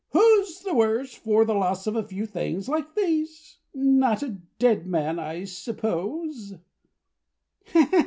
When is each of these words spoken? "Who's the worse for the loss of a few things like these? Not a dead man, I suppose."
"Who's 0.13 0.61
the 0.61 0.73
worse 0.73 1.13
for 1.13 1.45
the 1.45 1.53
loss 1.53 1.85
of 1.85 1.95
a 1.95 2.01
few 2.01 2.25
things 2.25 2.67
like 2.67 2.95
these? 2.95 3.59
Not 3.75 4.23
a 4.23 4.37
dead 4.57 4.87
man, 4.87 5.19
I 5.19 5.43
suppose." 5.43 6.55